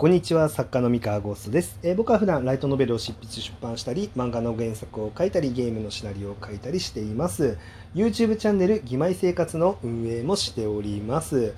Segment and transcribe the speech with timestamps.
[0.00, 7.58] こんにちは作家の三河ゴーストです、えー、僕は普段ライトノベルを執筆出版したり漫画の原作を書いたりゲームのシナリオを書いたりしています。
[7.94, 11.52] YouTube チャンネル「義妹生活」の運営もしております、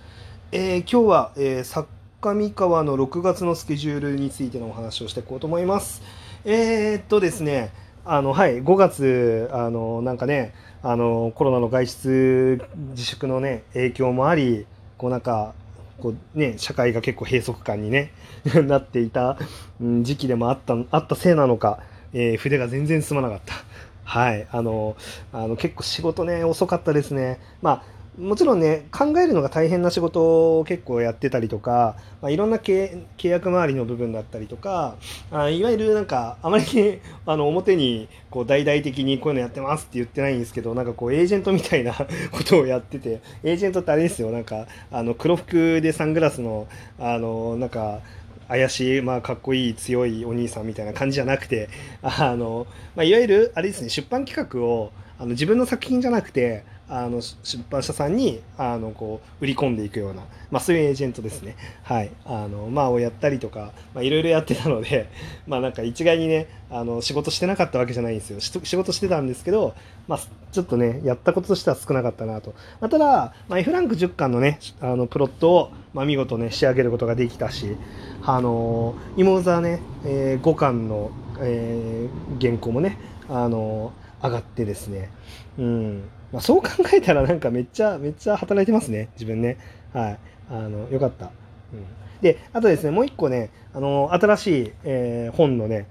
[0.50, 1.88] えー、今日は、えー、作
[2.20, 6.02] 家三河の6月のスケジュールについてのお話をしていこうと思います。
[6.44, 7.70] えー、っとですね
[8.04, 10.52] あのはい5月あのなんかね
[10.82, 14.66] あのコロナの外出自粛のね影響もあり
[14.98, 15.54] こうなんか
[16.02, 18.10] こうね、社会が結構閉塞感にね
[18.66, 19.38] なっていた、
[19.80, 21.78] 時期でもあったあったせいなのか、
[22.12, 23.54] えー、筆が全然進まなかった。
[24.02, 24.48] はい。
[24.50, 24.96] あの、
[25.32, 27.38] あの結構仕事ね、遅かったですね。
[27.62, 27.82] まあ、
[28.18, 34.96] もちろんね、考えるのが大変な仕事を結構やってたりとか、まあ、いろんな契約周りの部分だったりとか、
[35.30, 41.94] あいわゆるなんか、あまり あの表にこう大々的にこういうのやってますって言ってないんですけど、なんかこうエージェントみたいな
[42.30, 46.66] ことをやってて、エージェントってあれですよ、なんか、あの黒服でサングラスの、
[46.98, 48.00] あの、なんか、
[48.48, 51.70] 怪しい、まあ、かっこいい強いお兄さんみたいな感じじゃなくて
[52.02, 62.10] あの、まあ、いわゆるあれですね出版企画をあの自分の作品じゃなくてあの出版社さんにあのこう売り込んでいくような、まあ、そういうエージェントですね、はい。
[62.26, 65.08] あのまあ、をやったりとかいろいろやってたので、
[65.48, 68.40] まあ、なんか一概にねあの仕事してなかったわけじゃないんですよ。
[68.40, 69.74] 仕事してたんですけど、
[70.06, 70.20] まあ、
[70.52, 77.74] ちょっとねやったこととしては少なかったなと、まあ、ただ、まあ、F ランク10巻のねあのプロットを、まあ、見事ね仕上げることができたし
[78.22, 82.98] あの妹座ね、えー、5巻の、えー、原稿もね
[83.30, 83.92] あの
[84.22, 85.10] 上がってですね。
[85.58, 86.02] うん。
[86.32, 89.08] まあ、そう考えたらなんかめっちゃめっちゃ働いてますね。
[89.14, 89.58] 自分ね。
[89.92, 90.18] はい。
[90.50, 91.30] あのよかった、
[91.72, 91.86] うん、
[92.20, 95.88] であとですねもう一個ねあの新しい、えー、本のね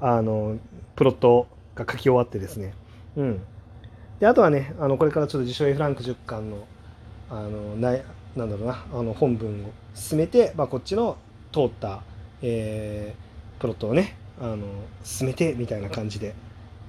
[0.00, 0.58] あの
[0.96, 2.74] プロットが書き終わってですね。
[3.16, 3.40] うん。
[4.18, 6.66] であとはねあのこれからちょっと自称 F ランク10巻の
[7.30, 7.92] あのな
[8.34, 11.16] なんだろうなあの本文を進めて、まあ、こっちの
[11.52, 12.02] 通った、
[12.42, 14.58] えー、プロットをねあの
[15.04, 16.34] 進めてみたいな感じで。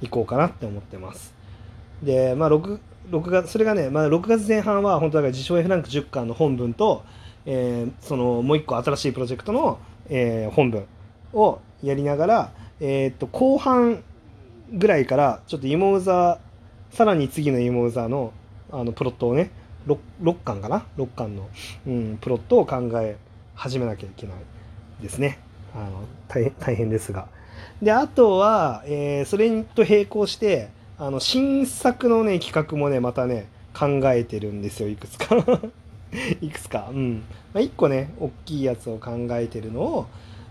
[0.02, 1.34] いこうかなって思ってます。
[2.04, 2.80] で、まあ6、
[3.10, 7.04] 6月、それがね、まあ、6月前半は、本当だから自称 F ランク10巻の本文と、
[7.46, 9.80] えー、そのもう一個新しいプロジェクトの、
[10.10, 10.86] えー、本文
[11.34, 14.04] をやりながら、えー、っと、後半
[14.74, 16.40] ぐらいから、ちょっと芋座、
[16.92, 18.34] さらに次の芋座の、
[18.72, 19.52] あの、プロットをね、
[19.88, 21.50] 6, 6巻かな ?6 巻の、
[21.88, 23.18] うん、プロットを考え
[23.56, 24.36] 始めなきゃいけない
[25.02, 25.40] ですね。
[25.74, 27.28] あの大変大変ですが。
[27.82, 30.70] で、あとは、えー、それと並行して、
[31.02, 35.36] あの新作のね企画もねまたね考えてるんですよいくつか。
[36.42, 36.90] いくつか。
[36.92, 37.24] うん、
[37.56, 40.06] まあ、1個ね大きいやつを考えてるのを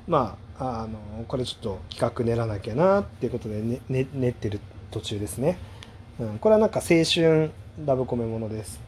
[0.08, 4.58] まああのこれちょっと企画練らなきゃなっていうことでね、ね、練ってる
[4.90, 5.56] 途中ですね、
[6.18, 7.52] うん、これはなんか青春
[7.86, 8.80] ラブコメものです。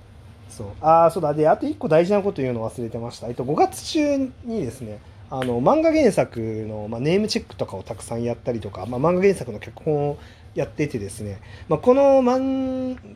[0.48, 0.66] そう。
[0.80, 1.32] ああそうだ。
[1.32, 4.98] であと1個大事なこと言うの忘れてました、えっと、5月中にですね
[5.34, 10.18] あの漫画原作の、まあ、ネームチェックとかをたくさんやったりとか、まあ、漫画原作の脚本を
[10.54, 12.22] やっててですね、まあ、この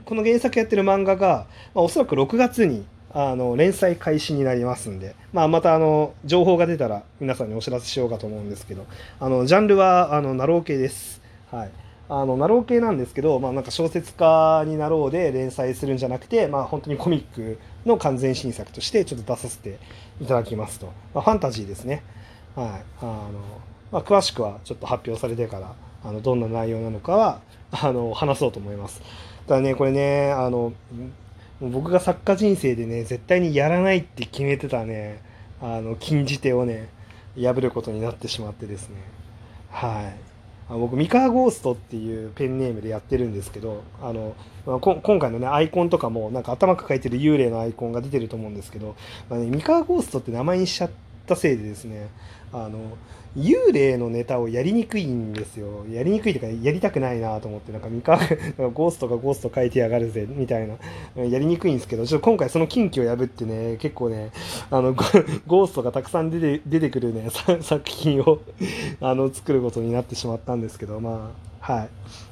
[0.07, 8.87] この原作やってる漫画が、まあ、おそらく6月にあの連載開始になりますんで、まあ、またあの情報が出たら皆さんにお知らせしようかと思うんですけど
[9.21, 11.21] あのジャンルはあのなろう系です。
[11.51, 19.79] はいあのなろう系なんですけど、まあ、なんか小説家になろうで連載するんじゃなくて、まあ、本当にコミックの完全新作としてちょっと出させて
[20.21, 22.05] いただきますと、まあ、ファンタジーですね、
[22.55, 22.69] はい。
[23.01, 23.33] あの
[23.91, 25.75] まあ、詳しくはちょっと発表されてから
[26.05, 27.41] あのどんな内容なのかは
[27.71, 29.01] あの話そうと思います。
[29.47, 30.73] ただねこれねあの
[31.61, 35.23] 僕が作家人生でね絶対にやらないって決めてたね
[35.61, 36.89] あの禁じ手をね
[37.37, 38.97] 破ることになってしまってですね。
[39.71, 40.36] はい。
[40.69, 44.35] あ僕ミカーゴーストっていうペンネームでやってるんですけどあの、
[44.67, 48.97] まあ、今回のねアイコンとかもなんか頭抱えてる幽霊のアイコンが出てると思うんですけど、
[49.31, 50.91] まあね、ミカーゴーストって名前にしちゃっ
[51.27, 52.09] たせいでですね
[52.53, 52.97] あの
[53.37, 55.85] 幽霊のネタをやりにくいんですよ。
[55.91, 58.19] やりにくいというか、やりたくないなと思って、なんか三河、
[58.73, 60.77] ゴーストがゴースト書いてやがるぜ、みたいな、
[61.23, 64.33] やりにくいんですけど、ちょっと今回その禁忌を破ってね、結構ね、
[64.71, 64.95] あの、
[65.47, 67.29] ゴーストがたくさん出て出てくるね、
[67.61, 68.41] 作品を
[69.01, 71.89] あの、作ることになってしまったんですけど、まあ、はい。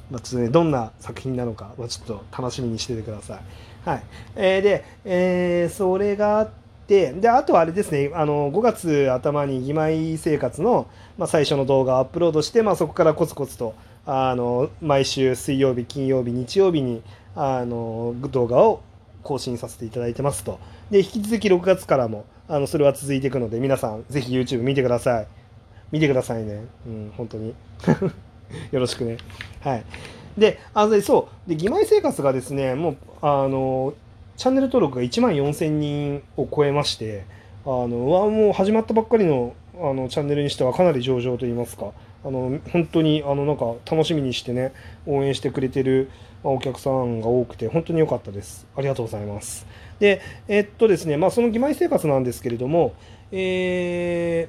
[0.09, 3.37] まあ、ちょっとね、どんな作品なのか、まあ、ちょっと楽しみにしててくださ
[3.85, 3.89] い。
[3.89, 4.03] はい。
[4.35, 10.87] えー、で、えー、それがあって、でであとはあれですねあの5月頭に義妹生活の、
[11.17, 13.73] まあ、最初の動画をアップロードして、まあ、そこからコツコツと
[14.05, 17.01] あの毎週水曜日金曜日日曜日に
[17.35, 18.81] あの動画を
[19.23, 20.59] 更新させていただいてますと。
[20.91, 25.27] で引き続き6月からもあのそれは続いていくので皆さんぜひ YouTube 見てください。
[25.91, 26.65] 見てくださいね。
[26.85, 27.55] うん本当に。
[28.71, 29.17] よろしくね。
[29.61, 29.83] はい。
[30.37, 31.49] であそう。
[31.49, 33.95] で義妹生活がですねもうあの
[34.37, 37.25] チャンネル登録が1万4000人を超えまして、
[37.65, 41.91] あの、もう始まったばっかりのあのチャンネルにしてはかなり上々と言いますか
[42.23, 44.73] あの本当にあのなんか楽しみにしてね
[45.05, 46.09] 応援してくれてる
[46.43, 48.67] お客さんが多くて本当に良かったです。
[48.75, 49.67] ありがとうございます。
[49.99, 52.93] でえっとですねまあその義妹生活なんですけれども
[53.31, 54.47] え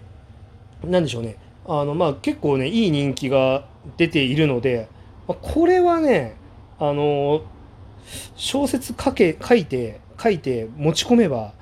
[0.82, 1.36] ー、何でしょうね。
[1.66, 3.66] あのまあ結構ねいい人気が
[3.96, 4.88] 出ているので、
[5.26, 6.36] まあ、これはね
[6.78, 7.42] あの
[8.36, 11.52] 小説書け書いて書いて持ち込めば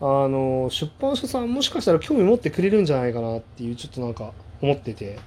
[0.00, 5.18] あの出版社さんもしかしたら興味持ってくれるんじゃないかなっていうちょっとなんか思ってて。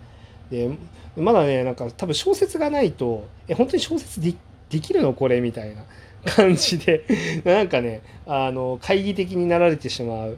[0.49, 0.69] で
[1.17, 4.35] まだねなんか多分小説がないとえ本当に小説で
[4.69, 5.83] できるのこれみたいな
[6.25, 7.03] 感じで。
[7.43, 10.37] なんかねあの懐疑的になられてしまう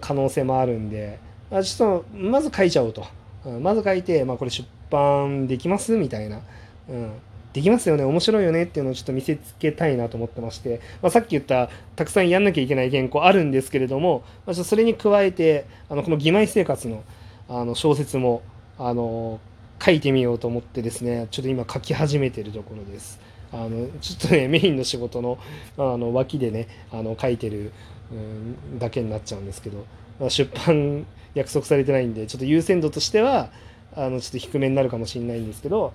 [0.00, 1.18] 可能性もあるんで。
[1.50, 3.06] あちょっとまず書いちゃおうと、
[3.44, 6.40] うん、まず書いて、まあ、これ出版できますみたいな、
[6.88, 7.12] うん、
[7.56, 8.04] できますよね。
[8.04, 8.64] 面白いよね。
[8.64, 17.02] っていうのをちょっと見せつけたいなと思ってまして、まあ、さっき言ったたくさんやんなきゃいけない原稿あるんですけれども、まあ、それに加えてあのこの義妹生活の
[17.48, 18.42] あの小説も
[18.78, 19.40] あの
[19.82, 23.18] 書いてみようと思ってですねちょっと今書き始めてるところです。
[23.52, 25.38] あのちょっとねメインの仕事の
[25.78, 27.72] あの脇でねあの書いてる、
[28.12, 29.86] うん、だけになっちゃうんですけど、
[30.20, 33.48] まあ、出版約束されてないんでちょっと優先度としては
[33.94, 35.94] あのちょっと低めになるかもしれないんですけど、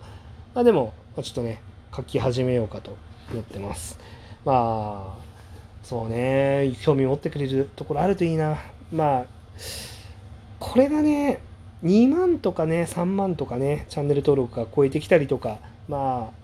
[0.55, 1.61] まあ、でもちょっとね
[1.95, 2.97] 書き始めようかと
[3.31, 3.99] 思ってます。
[4.45, 5.21] まあ
[5.83, 8.57] そうね興味持ってくれるところあるといいな。
[8.91, 9.25] まあ
[10.59, 11.41] これがね
[11.83, 16.41] 2万とかね3万とかねチャンネル登録が超えてきたりとかまあ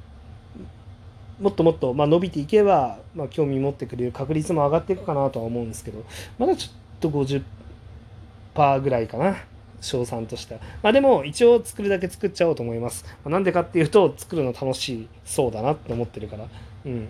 [1.42, 6.04] もっともっと、まあ、伸びていけば、まあ、興味持ってくれる確率も上がっていくかなとは思うんですけど
[6.40, 9.38] まだちょっと50%ぐらいかな。
[9.82, 10.60] 賞賛として。
[10.82, 13.06] まあでも一応作るだけ作っちゃおうと思います。
[13.24, 16.48] まあ、なんでかっていうと作るの楽しそうだなって思ってるから。
[16.86, 17.08] うん。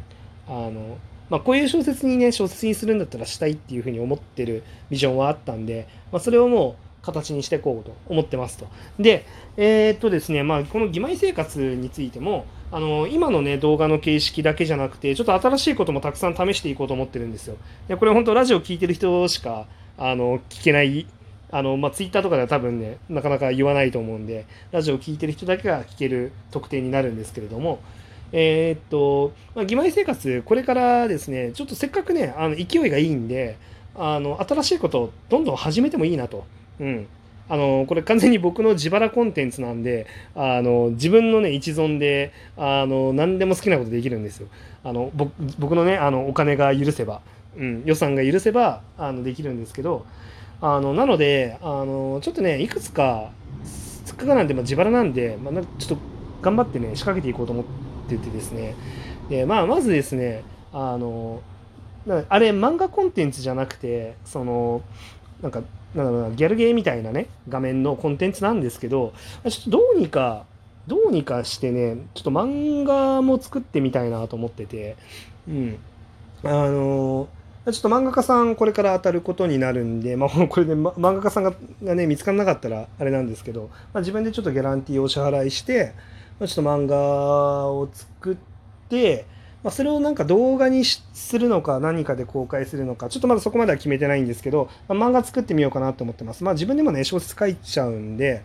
[0.48, 0.98] あの、
[1.30, 8.68] まあこういう小説にね、小説にするんだったらしたいっていうふうに思ってるビジョンはあったんで、まあそれをもう形にしていこうと思ってますと。
[9.00, 9.26] で、
[9.56, 17.56] えー、っとですね、まあこの義妹生活についても、あの今のね動画の形式だけじゃなくてちょっと新しいこともたくさん試していこうと思ってるんですよ。
[17.88, 19.68] でこれ本当ラジオ聞いてる人しか
[19.98, 21.08] あの聞けない
[21.52, 27.80] あの、まあ、ツイッターとかでは多分ね、なかなか言わないと思うんで、ラジオを聴いてる人だけが聞ける特典になるんですけれども、
[28.32, 33.58] えー、っと、まあ、義妹生活、これからですね、ちょっとせっかくね、あの勢いがいいんで、
[33.96, 36.46] あの、新しいことをどんどん始めてもいいなと。
[36.80, 37.08] うん。
[37.50, 40.06] あの、これ完全に僕の自腹コンテンツなんで、
[40.36, 44.48] あの、自分のね、一存で、あの、何でも好きなことできるんですよ。
[44.84, 45.12] あの、
[45.58, 47.22] 僕のね、あの、お金が許せば、
[47.58, 50.06] うん、予算が許せば、あの、できるんですけど、
[50.62, 53.32] あのなのであのちょっとねいくつか
[54.06, 57.66] つっかかなんで、まあ、自腹なんで、まあ、ちょっと頑張ってね仕掛けていこうと思っ
[58.10, 58.76] ててですね。
[59.30, 61.42] で、まあ、まずですねあの
[62.30, 64.82] あれ漫画コンテンツじゃなくてその
[65.42, 65.62] なんか
[65.94, 69.14] なんだろうなギャルゲーみたいなね画面のコンテンツなんですけど
[69.50, 70.46] ちょっとどうにか
[70.88, 74.96] どうにかしてねちょっと漫画も作ってみたいなと思ってて
[75.48, 75.78] うん。
[76.44, 77.28] あの
[77.72, 81.54] ちょっと漫画家さんこれから当たることになるんで、まあ、 これで、ま、漫画家さんが
[81.96, 85.94] ね見つからなかったらあれなんですけど、まあ、自分でちょっとギャランティーをお支払いして、
[86.40, 86.98] まあ、ちょっと漫画
[87.68, 88.38] を作っ
[88.88, 89.26] て、
[89.64, 96.46] まあ、それをなんか動画にするのか何かで公開するのかちょっとまだそこまでは決めてないんですけど、まあ、漫画作ってみようかなと思ってます。
[96.46, 98.44] まあ、自分でもね小説書いちゃうんで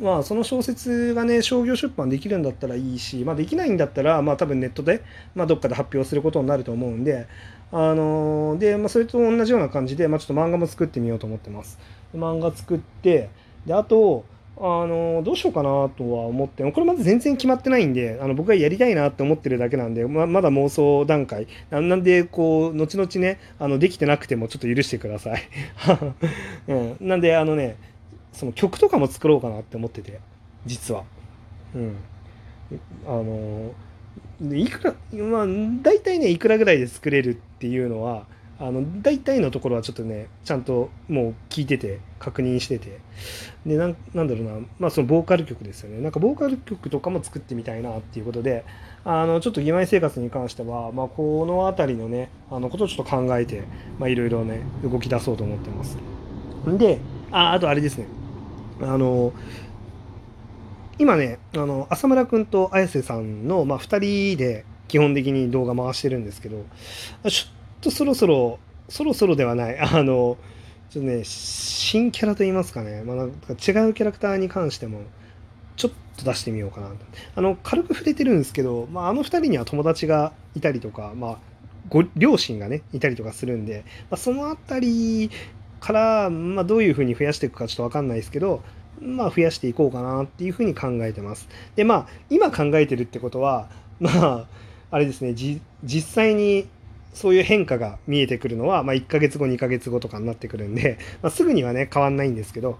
[0.00, 5.02] まあ、その小説がね商業出版できるんだったらいいし、まあ、できないんだったら、まあ、多分ネットで、
[5.34, 7.26] まあ、どっかで発表することになると思うんで、
[7.72, 11.78] あのー、で、まあ、それと同じような感じで、まあ、ちょっと漫画も作ってみようと思ってます。
[12.16, 13.30] 漫画作って
[13.66, 14.24] であと
[14.60, 21.46] あのどうしようかなとは思ってこれまだ全然決まってないんであの僕がやりたいなって思ってるだけなんでままだ妄想段階。
[21.70, 25.42] なんでこう後々ねあのできてなくてもちょっと許してください、
[26.66, 27.76] うん、なんであのね
[28.32, 30.20] その曲とかも作ろうかなって思ってて
[30.66, 31.04] 実は。
[31.74, 31.96] うん。
[33.06, 33.72] あの
[34.54, 34.94] いくら
[35.24, 35.46] まあ
[35.82, 38.26] 大体ねいくらぐらいで作れるっていうのは
[38.60, 42.98] あの大体のところはちょっとねちゃんともう聞いてて確認してて。
[43.66, 44.52] でなんなんだろうな。
[44.78, 46.00] まあそのボーカル曲ですよね。
[46.00, 48.64] なんかボーカル曲とかも作ってみたいなっていうことで
[49.04, 53.64] あのちょっと義妹生活に関しては、まあ、この辺りのねあのことをちょっと考えて
[54.06, 55.98] いろいろね動き出そうと思ってます。
[56.78, 56.98] で
[57.30, 58.06] ああとあれですね。
[58.80, 59.32] あの
[60.98, 66.64] 今ねあの浅村君と綾瀬さんの、まあ、2人で基本的に動画回してるんですけど
[67.28, 68.58] ちょっとそろそろ
[68.88, 69.78] そろそろではない。
[69.80, 70.38] あの
[70.90, 75.02] ちょっとね新キャラといいますかね、まあ、なんか違うキャラクターに関しても
[75.76, 76.90] ちょっと出してみようかな
[77.34, 81.38] あの軽く触れてるんですけど、まあ、あの2人には友達がいたりとか、まあ、
[81.90, 85.30] ご両親がねいたりとかするんで、まあ、その辺り
[85.80, 88.62] から、まあ、どういうふうに増やしていくかちょっと分かんないですけど、
[89.00, 91.48] まあ、増やしていこうかなっていうふうに考えてます。
[91.76, 93.68] でまあ今考えてるってことは
[94.00, 94.46] まあ
[94.90, 95.60] あれですね実
[96.02, 96.66] 際に
[97.14, 102.78] そういう変化が見えてくるのは、まあ、1ヶ月後2ヶ月後とかになってくるんで、まあ、すぐにはね変わんないんですけど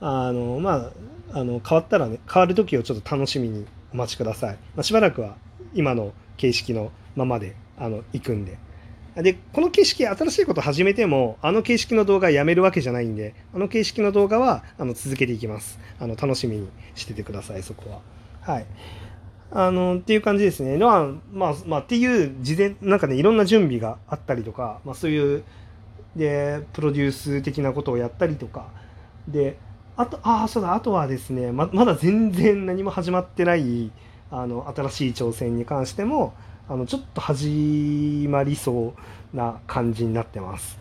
[0.00, 0.92] あのま
[1.32, 4.56] ああの変わったらね変わる時をちょっと楽しみにお待ちください。
[4.74, 5.36] まあ、しばらくは
[5.74, 8.58] 今の形式のままであの行くんで。
[9.22, 15.78] でこの形式新しいこと始めてもあの形式の動画やめるわけじゃないんであの形式の動画はあの続けていきます。
[15.98, 18.00] あの楽しみにしててくださいそこは。
[18.42, 18.66] はい。
[19.50, 20.76] あのっていう感じですね。
[20.76, 25.44] まあまあまあっていう事前なんかねいろんな準備があったりとか、まあ、そういう
[26.14, 28.68] でプロデュース的なことをやったりとか。
[29.26, 29.56] で
[29.96, 33.90] あとああそうだあとはですねままだ全然何も始まってない
[34.30, 36.34] あの新しい挑戦に関しても
[36.68, 38.94] あのちょっと始まりそ
[39.32, 40.78] うな感じになってます。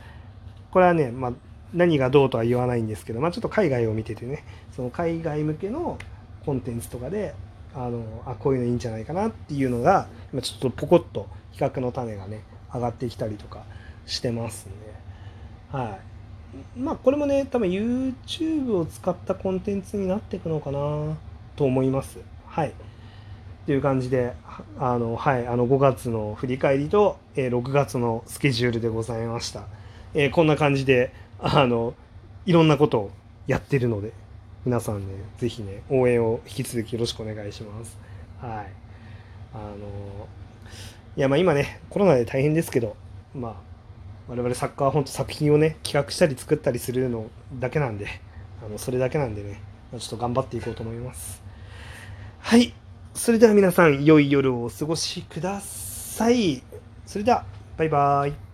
[0.72, 1.34] これはね、まあ、
[1.74, 4.44] 何がどうとは言わないんですけど、まあ、ちょっと海外を見ててね
[4.76, 5.98] その海外向けの
[6.46, 7.34] コンテンツとかで
[7.74, 13.64] あのあこういうのいいんじゃないかなっていうのが今ちょっとポコッと比較の種がね上がってきたりとか
[14.06, 14.94] してますんで、
[15.72, 16.00] は
[16.78, 20.80] い、まあこれもね多分 YouTube を使ったコンテンツになっていくのかな
[21.56, 22.20] と思います。
[22.48, 22.74] はい
[23.66, 24.34] っていう感じで、
[24.80, 29.64] あの、はい、あの、5月の振り返りと、えー6月のスケジュールでございました。
[30.14, 31.96] えーこんな感じで、あの、
[32.46, 33.12] いろんなことを
[33.48, 34.14] やってるので、
[34.68, 37.98] 皆さんね、ぜひね、応援を引き続きよろしくお願いします。
[38.40, 38.72] はい。
[39.56, 40.28] あの、
[41.18, 42.96] いや、まあ今ね、コロナで大変ですけど、
[43.34, 43.54] まあ、
[44.28, 48.08] 我々サッカーは本当作品をね、企画したり作ったりするのだけなんで、
[48.64, 49.60] あの、それだけなんでね、
[49.98, 51.42] ちょっと頑張っていこうと思います。
[52.42, 52.76] はい。
[53.16, 56.62] それでは皆さん、良い夜をお過ごしください。
[57.06, 57.46] それでは、
[57.78, 58.45] バイバイ。